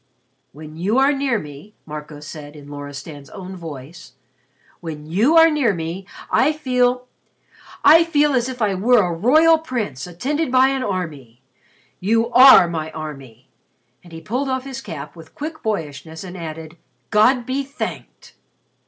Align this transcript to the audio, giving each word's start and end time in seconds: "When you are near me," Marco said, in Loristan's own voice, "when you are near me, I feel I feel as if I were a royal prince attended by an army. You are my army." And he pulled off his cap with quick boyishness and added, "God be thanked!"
"When 0.51 0.77
you 0.77 0.97
are 0.97 1.13
near 1.13 1.37
me," 1.37 1.75
Marco 1.85 2.21
said, 2.21 2.55
in 2.55 2.67
Loristan's 2.71 3.29
own 3.29 3.55
voice, 3.55 4.13
"when 4.79 5.05
you 5.05 5.37
are 5.37 5.51
near 5.51 5.75
me, 5.75 6.07
I 6.31 6.53
feel 6.53 7.05
I 7.85 8.03
feel 8.03 8.33
as 8.33 8.49
if 8.49 8.63
I 8.63 8.73
were 8.73 9.03
a 9.03 9.13
royal 9.13 9.59
prince 9.59 10.07
attended 10.07 10.51
by 10.51 10.69
an 10.69 10.81
army. 10.81 11.43
You 11.99 12.31
are 12.31 12.67
my 12.67 12.89
army." 12.93 13.51
And 14.03 14.11
he 14.11 14.21
pulled 14.21 14.49
off 14.49 14.63
his 14.63 14.81
cap 14.81 15.15
with 15.15 15.35
quick 15.35 15.61
boyishness 15.61 16.23
and 16.23 16.35
added, 16.35 16.77
"God 17.11 17.45
be 17.45 17.63
thanked!" 17.63 18.33